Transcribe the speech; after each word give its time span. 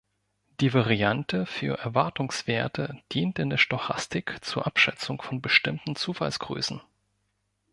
Die 0.61 0.73
Variante 0.73 1.45
für 1.45 1.75
Erwartungswerte 1.77 2.99
dient 3.11 3.37
in 3.37 3.51
der 3.51 3.57
Stochastik 3.59 4.39
zur 4.43 4.65
Abschätzung 4.65 5.21
von 5.21 5.41
bestimmten 5.43 5.95
Zufallsgrößen. 5.95 6.81